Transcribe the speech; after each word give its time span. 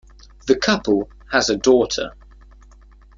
The 0.47 0.57
couple 0.57 1.11
has 1.31 1.51
a 1.51 1.57
daughter. 1.57 2.15